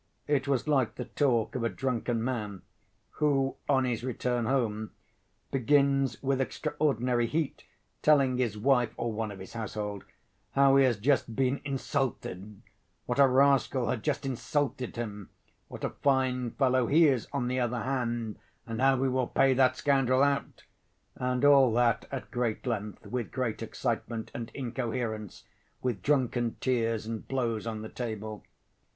It 0.25 0.47
was 0.47 0.67
like 0.67 0.95
the 0.95 1.05
talk 1.05 1.53
of 1.53 1.63
a 1.63 1.69
drunken 1.69 2.23
man, 2.23 2.63
who, 3.19 3.57
on 3.69 3.85
his 3.85 4.03
return 4.03 4.45
home, 4.47 4.93
begins 5.51 6.23
with 6.23 6.41
extraordinary 6.41 7.27
heat 7.27 7.65
telling 8.01 8.39
his 8.39 8.57
wife 8.57 8.95
or 8.97 9.13
one 9.13 9.29
of 9.31 9.37
his 9.37 9.53
household 9.53 10.03
how 10.53 10.75
he 10.75 10.85
has 10.85 10.97
just 10.97 11.35
been 11.35 11.61
insulted, 11.63 12.63
what 13.05 13.19
a 13.19 13.27
rascal 13.27 13.91
had 13.91 14.01
just 14.01 14.25
insulted 14.25 14.95
him, 14.95 15.29
what 15.67 15.83
a 15.83 15.91
fine 15.91 16.49
fellow 16.49 16.87
he 16.87 17.05
is 17.05 17.27
on 17.31 17.47
the 17.47 17.59
other 17.59 17.83
hand, 17.83 18.39
and 18.65 18.81
how 18.81 18.95
he 19.03 19.07
will 19.07 19.27
pay 19.27 19.53
that 19.53 19.77
scoundrel 19.77 20.23
out; 20.23 20.63
and 21.15 21.45
all 21.45 21.71
that 21.73 22.07
at 22.11 22.31
great 22.31 22.65
length, 22.65 23.05
with 23.05 23.29
great 23.29 23.61
excitement 23.61 24.31
and 24.33 24.49
incoherence, 24.55 25.43
with 25.83 26.01
drunken 26.01 26.55
tears 26.59 27.05
and 27.05 27.27
blows 27.27 27.67
on 27.67 27.83
the 27.83 27.87
table. 27.89 28.43